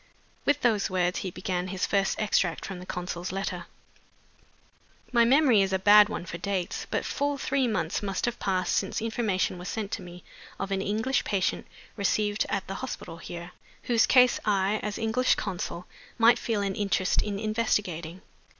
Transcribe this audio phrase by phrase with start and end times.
[0.45, 3.67] With those words he began his first extract from the consul's letter.
[5.11, 6.87] "'My memory is a bad one for dates.
[6.89, 10.23] But full three months must have passed since information was sent to me
[10.59, 11.67] of an English patient,
[11.97, 13.51] received at the hospital here,
[13.83, 15.85] whose case I, as English consul,
[16.17, 18.23] might feel an interest in investigating.